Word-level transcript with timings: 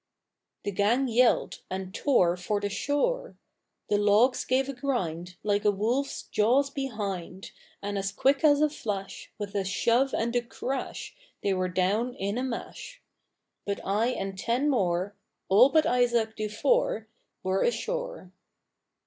The 0.63 0.71
gang 0.71 1.07
yelled, 1.07 1.61
and 1.69 1.93
tore 1.93 2.35
For 2.35 2.59
the 2.59 2.71
shore; 2.71 3.37
The 3.87 3.99
logs 3.99 4.43
gave 4.45 4.67
a 4.67 4.73
grind, 4.73 5.35
Like 5.43 5.63
a 5.63 5.69
wolf's 5.69 6.23
jaws 6.23 6.71
behind, 6.71 7.51
And 7.83 7.99
as 7.99 8.11
quick 8.11 8.43
as 8.43 8.61
a 8.61 8.69
flash, 8.71 9.31
With 9.37 9.53
a 9.53 9.63
shove 9.63 10.11
and 10.15 10.35
a 10.35 10.41
crash, 10.41 11.15
They 11.43 11.53
were 11.53 11.69
down 11.69 12.15
in 12.15 12.39
a 12.39 12.43
mash. 12.43 12.99
But 13.63 13.79
I 13.85 14.07
and 14.07 14.35
ten 14.35 14.71
more, 14.71 15.13
All 15.49 15.69
but 15.69 15.85
Isaàc 15.85 16.35
Dufour, 16.35 17.07
Were 17.43 17.61
ashore. 17.61 18.31